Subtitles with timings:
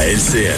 [0.00, 0.56] à LCN.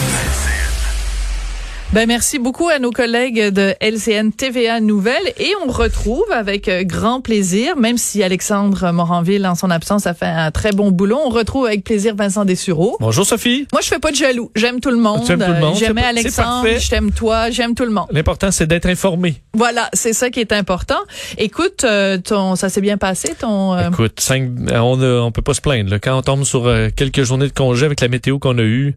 [1.91, 6.83] Ben merci beaucoup à nos collègues de LCN TVA Nouvelles et on retrouve avec euh,
[6.83, 11.19] grand plaisir, même si Alexandre Moranville en son absence a fait un très bon boulot,
[11.25, 12.95] on retrouve avec plaisir Vincent Dessureau.
[13.01, 13.67] Bonjour Sophie.
[13.73, 15.23] Moi je fais pas de jaloux, j'aime tout le monde.
[15.25, 15.75] Tu aimes tout le monde.
[15.75, 18.07] J'aimais Alexandre, je t'aime toi, j'aime tout le monde.
[18.11, 19.35] L'important c'est d'être informé.
[19.55, 20.99] Voilà, c'est ça qui est important.
[21.37, 25.41] Écoute, euh, ton ça s'est bien passé ton euh, Écoute, cinq, on a- on peut
[25.43, 25.89] pas se plaindre.
[25.91, 25.99] là.
[25.99, 28.95] Quand on tombe sur euh, quelques journées de congé avec la météo qu'on a eue,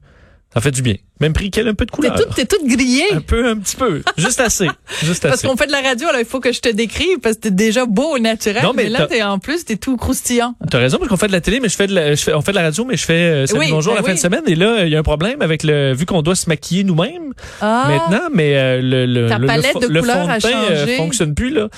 [0.56, 0.94] ça fait du bien.
[1.20, 2.14] Même pris qu'elle a un peu de couleur.
[2.34, 3.04] t'es toute grillée.
[3.12, 4.02] Un peu, un petit peu.
[4.16, 4.68] Juste assez.
[5.04, 7.36] Juste Parce qu'on fait de la radio, alors il faut que je te décrive parce
[7.36, 8.62] que t'es déjà beau au naturel.
[8.62, 10.54] Non, mais mais là, t'es en plus, t'es tout croustillant.
[10.70, 12.32] T'as raison parce qu'on fait de la télé, mais je fais de la, je fais,
[12.34, 14.18] on fait de la radio, mais je fais euh, Oui, bonjour ben la fin de
[14.18, 14.42] semaine.
[14.46, 17.34] Et là, il y a un problème avec le, vu qu'on doit se maquiller nous-mêmes
[17.60, 17.84] Ah.
[17.88, 20.36] maintenant, mais euh, le, le, Ta le, le palette fo- de le couleurs fond a
[20.38, 21.68] de teint euh, fonctionne plus là.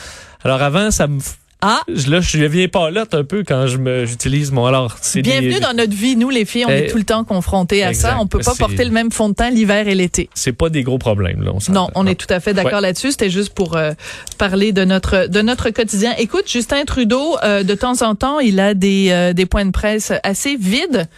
[0.45, 1.19] Alors avant, ça me,
[1.61, 1.81] Ah.
[1.93, 4.67] je- là, je deviens pas là un peu quand je me, j'utilise mon.
[4.67, 6.15] Alors, c'est Bienvenue des- dans notre vie.
[6.15, 8.11] Nous, les filles, on Eh, est tout le temps confrontés à exact.
[8.11, 8.17] ça.
[8.21, 10.31] On peut pas porter le même fond de teint l'hiver et l'été.
[10.35, 11.51] C'est pas des gros problèmes là.
[11.53, 11.73] On.
[11.73, 12.81] Non, on est tout à fait d'accord Ouais.
[12.83, 13.11] là-dessus.
[13.11, 13.93] C'était juste pour euh,
[14.39, 16.15] parler de notre de notre quotidien.
[16.19, 19.73] Écoute, Justin Trudeau, euh, de temps en temps, il a des euh, des points de
[19.73, 21.09] presse assez vides,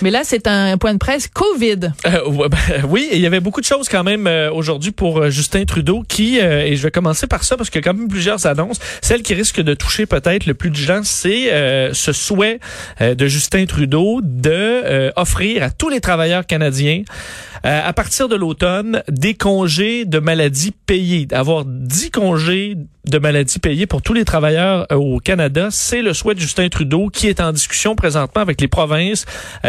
[0.00, 1.90] mais là, c'est un point de presse Covid.
[2.06, 5.18] Euh, ouais, ben, oui, il y avait beaucoup de choses quand même euh, aujourd'hui pour
[5.18, 7.92] euh, Justin Trudeau qui, euh, et je vais commencer par ça parce qu'il y a
[7.92, 8.78] quand même plusieurs annonces.
[9.02, 12.60] Celle qui risque de toucher peut-être le plus de gens, c'est euh, ce souhait
[13.00, 17.02] euh, de Justin Trudeau de euh, offrir à tous les travailleurs canadiens
[17.66, 23.58] euh, à partir de l'automne, des congés de maladie payés, d'avoir 10 congés de maladie
[23.58, 27.26] payés pour tous les travailleurs euh, au Canada, c'est le souhait de Justin Trudeau qui
[27.26, 29.26] est en discussion présentement avec les provinces,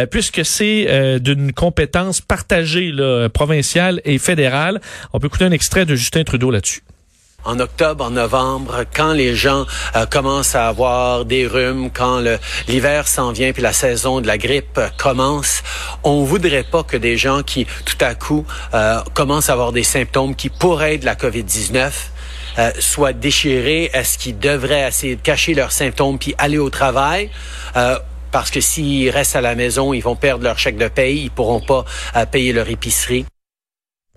[0.09, 4.79] puisque c'est d'une compétence partagée là, provinciale et fédérale.
[5.13, 6.83] On peut écouter un extrait de Justin Trudeau là-dessus.
[7.45, 12.21] En octobre, en novembre, quand les gens euh, commencent à avoir des rhumes, quand
[12.67, 15.63] l'hiver s'en vient puis la saison de la grippe euh, commence,
[16.03, 19.83] on voudrait pas que des gens qui tout à coup euh, commencent à avoir des
[19.83, 21.91] symptômes qui pourraient être de la COVID-19
[22.59, 23.89] euh, soient déchirés.
[23.93, 27.29] Est-ce qu'ils devraient essayer de cacher leurs symptômes puis aller au travail?
[28.31, 31.31] Parce que s'ils restent à la maison, ils vont perdre leur chèque de paye, ils
[31.31, 31.83] pourront pas
[32.31, 33.25] payer leur épicerie.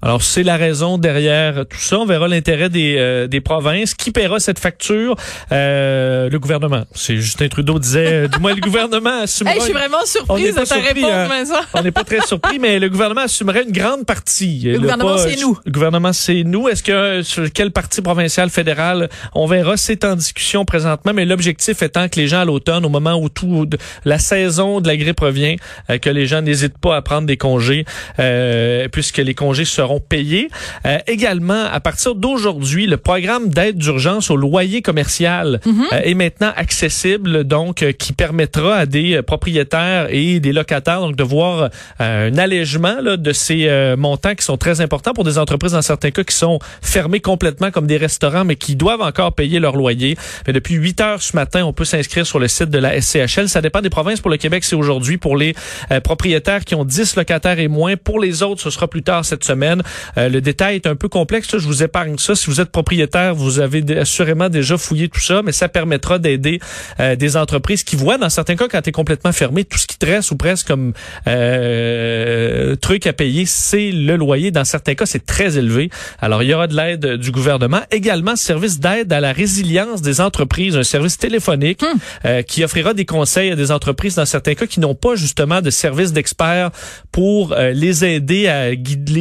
[0.05, 1.99] Alors, c'est la raison derrière tout ça.
[1.99, 3.95] On verra l'intérêt des, euh, des provinces.
[3.95, 5.17] Qui paiera cette facture?
[5.51, 6.85] Euh, le gouvernement.
[6.95, 9.55] C'est Justin Trudeau disait, euh, du moins le gouvernement assumera...
[9.55, 11.27] Hey, je suis vraiment surprise de ta surpris, réponse, hein.
[11.29, 11.61] Vincent.
[11.73, 14.61] On n'est pas très surpris, mais le gouvernement assumerait une grande partie.
[14.65, 15.59] Le gouvernement, c'est nous.
[15.65, 16.69] Le gouvernement, c'est nous.
[16.69, 21.81] Est-ce que sur quelle partie provinciale, fédérale, on verra, c'est en discussion présentement, mais l'objectif
[21.81, 24.99] étant que les gens à l'automne, au moment où tout de- la saison de la
[24.99, 25.57] grippe revient,
[25.89, 27.87] euh, que les gens n'hésitent pas à prendre des congés,
[28.19, 30.49] euh, puisque les congés seront payés.
[30.87, 36.53] Euh, également, à partir d'aujourd'hui, le programme d'aide d'urgence au loyer commercial euh, est maintenant
[36.57, 42.37] accessible, donc euh, qui permettra à des propriétaires et des locataires donc de voir un
[42.39, 46.23] allègement là, de ces montants qui sont très importants pour des entreprises dans certains cas
[46.25, 50.17] qui sont fermées complètement comme des restaurants, mais qui doivent encore payer leur loyer.
[50.47, 53.49] Mais depuis 8 heures ce matin, on peut s'inscrire sur le site de la SCHL.
[53.49, 54.21] Ça dépend des provinces.
[54.21, 55.19] Pour le Québec, c'est aujourd'hui.
[55.19, 55.55] Pour les
[56.03, 59.45] propriétaires qui ont 10 locataires et moins, pour les autres, ce sera plus tard cette
[59.45, 59.74] semaine.
[60.19, 61.53] Euh, le détail est un peu complexe.
[61.53, 61.59] là.
[61.59, 62.35] je vous épargne ça.
[62.35, 66.61] Si vous êtes propriétaire, vous avez assurément déjà fouillé tout ça, mais ça permettra d'aider
[67.01, 69.87] euh, des entreprises qui voient, dans certains cas, quand tu es complètement fermé, tout ce
[69.87, 70.93] qui te reste ou presque comme
[71.27, 74.51] euh, truc à payer, c'est le loyer.
[74.51, 75.91] Dans certains cas, c'est très élevé.
[76.21, 77.81] Alors, il y aura de l'aide du gouvernement.
[77.91, 81.83] Également, service d'aide à la résilience des entreprises, un service téléphonique
[82.25, 85.61] euh, qui offrira des conseils à des entreprises dans certains cas qui n'ont pas justement
[85.61, 86.71] de service d'experts
[87.13, 88.77] pour euh, les aider à les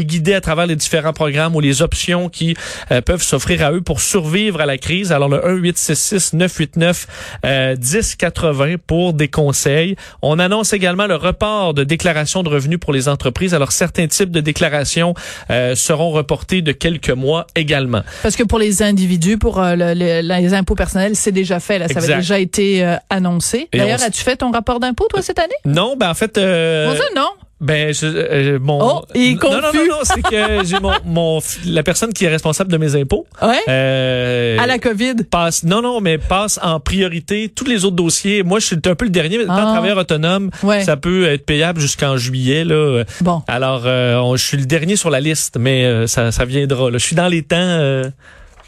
[0.05, 2.55] guider à travers les différents programmes ou les options qui
[2.91, 5.11] euh, peuvent s'offrir à eux pour survivre à la crise.
[5.11, 7.07] Alors le 1 866 989
[7.45, 9.95] euh, 1080 pour des conseils.
[10.21, 13.53] On annonce également le report de déclaration de revenus pour les entreprises.
[13.53, 15.13] Alors certains types de déclarations
[15.49, 18.01] euh, seront reportés de quelques mois également.
[18.21, 21.79] Parce que pour les individus, pour euh, le- le- les impôts personnels, c'est déjà fait.
[21.79, 22.17] Là, ça avait Exact.
[22.19, 23.69] déjà été euh, annoncé.
[23.73, 25.53] D'ailleurs, on as-tu fait ton rapport d'impôt, toi, cette année?
[25.65, 27.29] Non, ben en fait, euh, non.
[27.63, 28.79] Ben, je, euh, mon.
[28.81, 32.25] Oh, il est non, non, non, non, c'est que j'ai mon, mon, la personne qui
[32.25, 33.25] est responsable de mes impôts.
[33.41, 33.57] Ouais.
[33.69, 35.15] Euh, à la COVID.
[35.31, 38.43] passe, non, non, mais passe en priorité tous les autres dossiers.
[38.43, 39.71] Moi, je suis un peu le dernier, mais étant Ah.
[39.73, 40.83] travailleur autonome, Ouais.
[40.83, 43.03] ça peut être payable jusqu'en juillet, là.
[43.21, 43.41] Bon.
[43.47, 46.91] Alors, euh, on- je suis le dernier sur la liste, mais euh, ça, ça viendra.
[46.91, 46.97] Là.
[46.97, 47.55] Je suis dans les temps.
[47.59, 48.09] euh,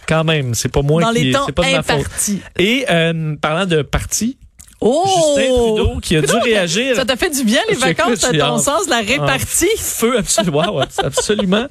[0.07, 2.05] quand même, c'est pas moi Dans qui les temps c'est pas de ma faute.
[2.59, 4.37] Et euh, parlant de parti,
[4.81, 5.35] Oh!
[5.37, 6.95] Justin Trudeau qui a dû réagir.
[6.95, 9.65] Ça t'a fait du bien, les vacances, à ton sens, la répartie.
[9.77, 10.81] Feu, absolument.
[10.97, 11.65] absolument.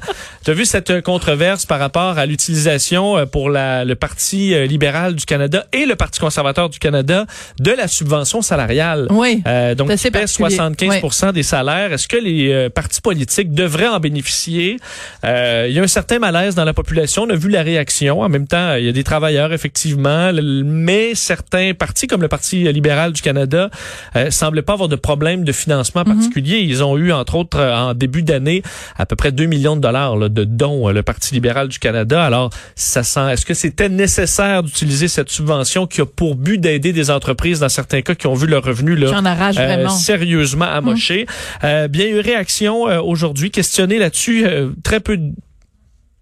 [0.44, 4.66] Tu as vu cette controverse par rapport à l'utilisation euh, pour la, le Parti euh,
[4.66, 7.26] libéral du Canada et le Parti conservateur du Canada
[7.60, 9.06] de la subvention salariale.
[9.10, 9.42] Oui.
[9.46, 11.92] Euh, donc, qui pèse 75 des salaires.
[11.92, 14.78] Est-ce que les euh, partis politiques devraient en bénéficier?
[15.24, 17.22] Euh, il y a un certain malaise dans la population.
[17.22, 18.20] On a vu la réaction.
[18.20, 20.32] En même temps, il y a des travailleurs, effectivement,
[20.64, 23.70] mais certains partis, comme le Parti libéral du Canada
[24.16, 26.16] euh, semblait pas avoir de problème de financement mhm.
[26.16, 26.58] particulier.
[26.58, 28.62] Ils ont eu, entre autres, euh, en début d'année,
[28.96, 32.24] à peu près 2 millions de dollars de dons, euh, le Parti libéral du Canada.
[32.24, 36.92] Alors, ça sent, est-ce que c'était nécessaire d'utiliser cette subvention qui a pour but d'aider
[36.92, 39.10] des entreprises, dans certains cas, qui ont vu leur revenu là,
[39.58, 41.26] euh, sérieusement amoché?
[41.62, 41.88] Mhm.
[41.88, 44.46] bien, eu réaction aujourd'hui, questionné là-dessus,
[44.82, 45.18] très peu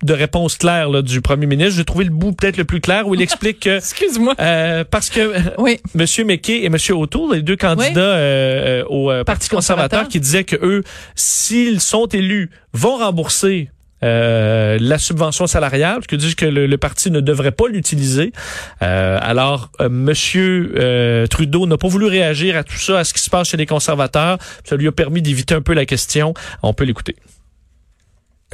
[0.02, 1.76] de réponse claire là, du premier ministre.
[1.76, 3.78] J'ai trouvé le bout peut-être le plus clair où il explique que...
[3.78, 4.34] Excuse-moi.
[4.40, 5.80] Euh, parce que oui.
[5.98, 6.06] M.
[6.26, 6.76] McKay et M.
[6.90, 10.82] O'Toole, les deux candidats euh, au euh, Parti conservateur, qui disaient que eux,
[11.14, 13.70] s'ils sont élus, vont rembourser
[14.02, 18.32] euh, la subvention salariale, parce que disent que le, parti ne devrait pas l'utiliser.
[18.82, 23.14] Euh, alors, euh, Monsieur euh, Trudeau n'a pas voulu réagir à tout ça, à ce
[23.14, 24.38] qui se passe chez les conservateurs.
[24.64, 26.34] Ça lui a permis d'éviter un peu la question.
[26.62, 27.16] On peut l'écouter.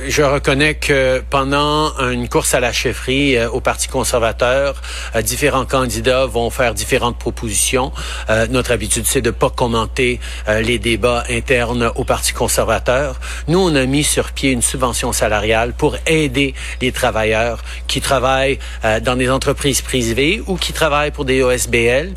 [0.06, 4.80] Je reconnais que pendant une course à la chefferie euh, au Parti conservateur,
[5.16, 7.90] euh, différents candidats vont faire différentes propositions.
[8.30, 13.18] Euh, notre habitude, c'est de pas commenter les débats internes au Parti conservateur.
[13.48, 18.58] Nous, on a mis sur pied une subvention salariale pour aider les travailleurs qui travaillent
[19.02, 22.12] dans des entreprises privées ou qui travaillent pour des OSBL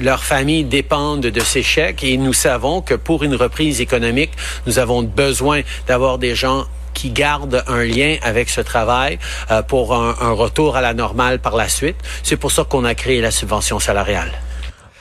[0.00, 4.30] leurs familles dépendent de ces chèques et nous savons que pour une reprise économique,
[4.66, 9.18] nous avons besoin d'avoir des gens qui gardent un lien avec ce travail
[9.50, 11.96] euh, pour un, un retour à la normale par la suite.
[12.22, 14.32] C'est pour ça qu'on a créé la subvention salariale.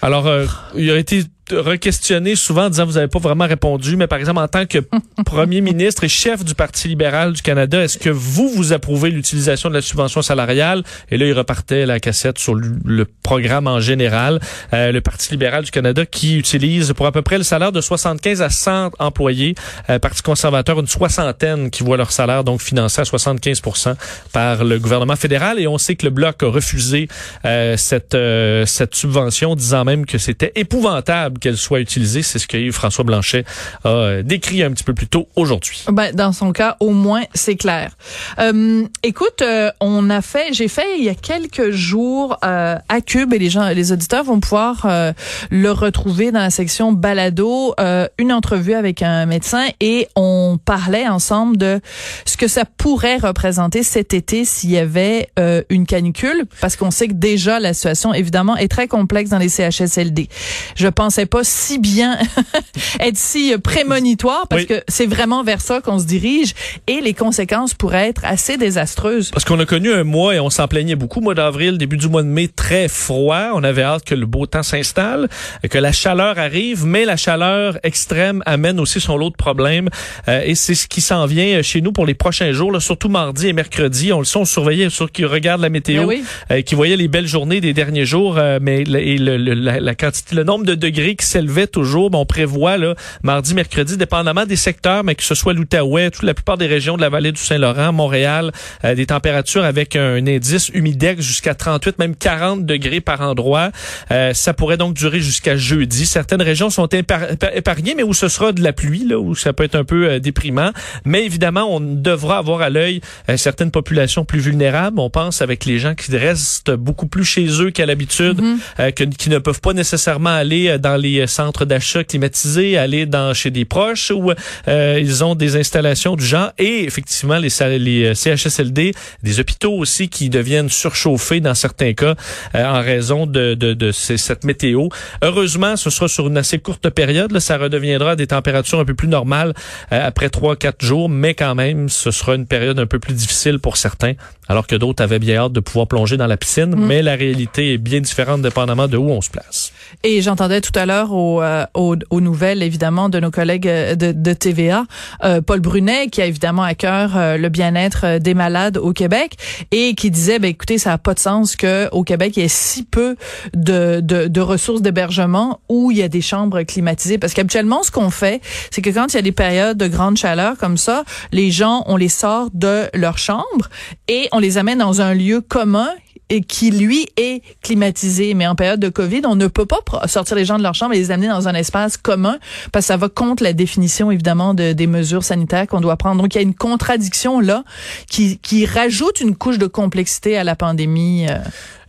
[0.01, 0.45] Alors, euh,
[0.75, 4.39] il a été re-questionné souvent en disant vous n'avez pas vraiment répondu, mais par exemple
[4.39, 4.79] en tant que
[5.25, 9.69] premier ministre et chef du Parti libéral du Canada, est-ce que vous vous approuvez l'utilisation
[9.69, 10.83] de la subvention salariale?
[11.11, 14.39] Et là, il repartait la cassette sur le, programme en général.
[14.73, 17.81] Euh, le Parti libéral du Canada qui utilise pour à peu près le salaire de
[17.81, 19.55] 75 à 100 employés,
[19.89, 23.95] euh, Parti conservateur une soixantaine qui voit leur salaire donc financé à 75%
[24.31, 25.59] par le gouvernement fédéral.
[25.59, 27.07] Et on sait que le bloc a refusé
[27.45, 32.21] euh, cette euh, cette subvention disant même que c'était épouvantable qu'elle soit utilisée.
[32.21, 33.45] C'est ce que François Blanchet
[33.83, 35.85] a euh, décrit un petit peu plus tôt aujourd'hui.
[35.91, 37.91] Ben, dans son cas, au moins, c'est clair.
[38.39, 43.01] Euh, écoute, euh, on a fait, j'ai fait il y a quelques jours euh, à
[43.01, 45.13] Cube et les gens, les auditeurs vont pouvoir euh,
[45.49, 47.75] le retrouver dans la section balado,
[48.17, 51.79] une entrevue avec un médecin et on parlait ensemble de
[52.25, 55.29] ce que ça pourrait représenter cet été s'il y avait
[55.69, 59.49] une canicule, parce qu'on sait que déjà la situation évidemment est très complexe dans les
[59.49, 60.29] CHSLD.
[60.75, 62.17] Je pensais pas si bien
[62.99, 66.53] être si prémonitoire parce que c'est vraiment vers ça qu'on se dirige
[66.87, 69.31] et les conséquences pourraient être assez désastreuses.
[69.31, 72.07] Parce qu'on a connu un mois et on s'en plaignait beaucoup, mois d'avril, début du
[72.07, 73.51] mois de mai, très froid.
[73.53, 75.27] On avait hâte que le beau temps s'installe,
[75.69, 79.89] que la chaleur arrive, mais la chaleur extrême amène aussi son lot de problèmes.
[80.27, 83.09] Euh, et c'est ce qui s'en vient chez nous pour les prochains jours, là, surtout
[83.09, 84.13] mardi et mercredi.
[84.13, 86.21] On le sait, on surveillait, sur qui regarde la météo, ben
[86.51, 89.95] euh, qui voyait les belles journées des derniers jours, euh, mais et le, la, la,
[89.95, 92.09] quantité, le nombre de degrés qui s'élevait toujours.
[92.13, 96.33] on prévoit là, mardi, mercredi, dépendamment des secteurs, mais que ce soit l'Outaouais, toute la
[96.33, 98.51] plupart des régions de la vallée du Saint-Laurent, Montréal,
[98.85, 103.71] euh, des températures avec un indice humidex jusqu'à 38, même 40 degrés par endroit.
[104.11, 106.05] Euh, ça pourrait donc durer jusqu'à jeudi.
[106.05, 109.63] Certaines régions sont épargnées, mais où ce sera de la pluie, là, où ça peut
[109.63, 110.71] être un peu euh, déprimant.
[111.05, 113.01] Mais évidemment, on devra avoir à l'œil
[113.35, 114.99] certaines populations plus vulnérables.
[114.99, 119.15] On pense avec les gens qui restent beaucoup plus chez eux qu'à l'habitude, mm-hmm.
[119.15, 123.65] qui ne peuvent pas nécessairement aller dans les centres d'achat climatisés, aller dans chez des
[123.65, 124.31] proches où
[124.67, 129.73] euh, ils ont des installations du genre et effectivement les, les euh, CHSLD, des hôpitaux
[129.73, 132.15] aussi qui deviennent surchauffés dans certains cas
[132.55, 134.87] euh, en raison de, de, de cette météo.
[135.21, 137.31] Heureusement, ce sera sur une assez courte période.
[137.31, 139.53] Là, ça redeviendra des températures un peu plus normales
[139.89, 143.59] après trois quatre jours, mais quand même, ce sera une période un peu plus difficile
[143.59, 144.13] pour certains,
[144.47, 146.75] alors que d'autres avaient bien hâte de pouvoir plonger dans la piscine.
[146.75, 146.85] Mm.
[146.85, 149.71] Mais la réalité est bien différente dépendamment de où on se place.
[150.03, 153.95] Et j'entendais tout à l'heure aux, euh, aux, aux, nouvelles, évidemment, de nos collègues euh,
[153.95, 154.85] de, de TVA,
[155.23, 159.37] euh, Paul Brunet, qui a évidemment à cœur le bien-être des malades au Québec,
[159.71, 162.45] et qui disait, ben, écoutez, ça n'a pas de sens que au Québec, il y
[162.45, 163.15] ait si peu
[163.53, 167.17] de, de, de ressources d'hébergement où il y a des chambres climatisées.
[167.17, 170.17] Parce qu'habituellement, ce qu'on fait, c'est que quand il y a des périodes de grande
[170.17, 173.69] chaleur comme ça, les gens, on les sort de leur chambre
[174.07, 175.89] et on les amène dans un lieu commun
[176.29, 178.33] et qui lui est climatisé.
[178.33, 180.93] Mais en période de Covid, on ne peut pas sortir les gens de leur chambre
[180.93, 182.37] et les amener dans un espace commun
[182.71, 186.21] parce que ça va contre la définition évidemment de, des mesures sanitaires qu'on doit prendre.
[186.21, 187.63] Donc il y a une contradiction là
[188.09, 191.27] qui, qui rajoute une couche de complexité à la pandémie.
[191.29, 191.37] Euh.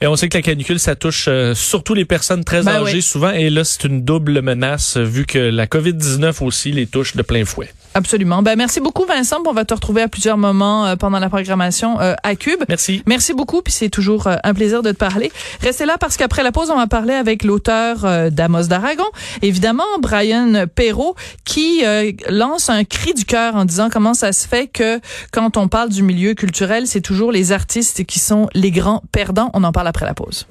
[0.00, 3.00] Et on sait que la canicule, ça touche euh, surtout les personnes très ben âgées
[3.00, 3.30] souvent.
[3.30, 7.44] Et là, c'est une double menace vu que la COVID-19 aussi les touche de plein
[7.44, 7.70] fouet.
[7.94, 8.42] Absolument.
[8.42, 9.38] Ben merci beaucoup Vincent.
[9.46, 12.62] On va te retrouver à plusieurs moments euh, pendant la programmation euh, à Cube.
[12.68, 13.02] Merci.
[13.06, 13.62] Merci beaucoup.
[13.62, 15.32] Puis c'est toujours un plaisir de te parler.
[15.60, 19.06] Restez là parce qu'après la pause, on va parler avec l'auteur d'Amos d'Aragon,
[19.42, 21.14] évidemment Brian Perrault,
[21.44, 21.82] qui
[22.28, 25.00] lance un cri du cœur en disant comment ça se fait que
[25.32, 29.50] quand on parle du milieu culturel, c'est toujours les artistes qui sont les grands perdants.
[29.54, 30.46] On en parle après la pause.